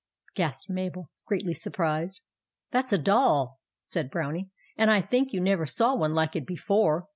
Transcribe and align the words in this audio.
gasped 0.33 0.67
Mabel, 0.67 1.11
greatly 1.27 1.53
surprised. 1.53 2.21
"That 2.71 2.85
s 2.85 2.93
a 2.93 2.97
doll," 2.97 3.59
said 3.85 4.07
the 4.07 4.09
Brownie; 4.09 4.49
"and 4.75 4.89
I 4.89 4.99
think 4.99 5.31
you 5.31 5.39
never 5.41 5.67
saw 5.67 5.93
one 5.95 6.15
like 6.15 6.35
it 6.35 6.47
before. 6.47 7.07